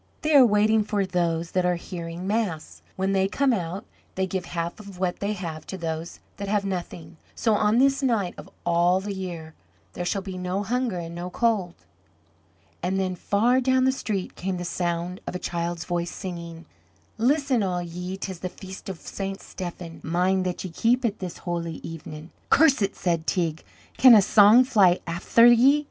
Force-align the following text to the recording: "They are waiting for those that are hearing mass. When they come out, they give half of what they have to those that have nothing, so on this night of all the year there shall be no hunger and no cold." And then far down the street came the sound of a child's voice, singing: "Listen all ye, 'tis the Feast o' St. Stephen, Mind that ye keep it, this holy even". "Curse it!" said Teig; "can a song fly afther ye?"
"They 0.23 0.33
are 0.35 0.43
waiting 0.43 0.83
for 0.83 1.05
those 1.05 1.51
that 1.51 1.63
are 1.63 1.75
hearing 1.75 2.25
mass. 2.25 2.81
When 2.95 3.11
they 3.11 3.27
come 3.27 3.53
out, 3.53 3.85
they 4.15 4.25
give 4.25 4.45
half 4.45 4.79
of 4.79 4.97
what 4.97 5.19
they 5.19 5.33
have 5.33 5.67
to 5.67 5.77
those 5.77 6.19
that 6.37 6.47
have 6.47 6.65
nothing, 6.65 7.17
so 7.35 7.53
on 7.53 7.77
this 7.77 8.01
night 8.01 8.33
of 8.35 8.49
all 8.65 8.99
the 8.99 9.13
year 9.13 9.53
there 9.93 10.03
shall 10.03 10.23
be 10.23 10.39
no 10.39 10.63
hunger 10.63 10.97
and 10.97 11.13
no 11.13 11.29
cold." 11.29 11.75
And 12.81 12.99
then 12.99 13.13
far 13.13 13.61
down 13.61 13.83
the 13.85 13.91
street 13.91 14.33
came 14.33 14.57
the 14.57 14.65
sound 14.65 15.21
of 15.27 15.35
a 15.35 15.45
child's 15.53 15.85
voice, 15.85 16.09
singing: 16.09 16.65
"Listen 17.19 17.61
all 17.61 17.83
ye, 17.83 18.17
'tis 18.17 18.39
the 18.39 18.49
Feast 18.49 18.89
o' 18.89 18.95
St. 18.95 19.39
Stephen, 19.39 19.99
Mind 20.01 20.47
that 20.47 20.63
ye 20.63 20.71
keep 20.71 21.05
it, 21.05 21.19
this 21.19 21.37
holy 21.45 21.75
even". 21.83 22.31
"Curse 22.49 22.81
it!" 22.81 22.95
said 22.95 23.27
Teig; 23.27 23.63
"can 23.97 24.15
a 24.15 24.23
song 24.23 24.63
fly 24.63 24.97
afther 25.05 25.45
ye?" 25.45 25.79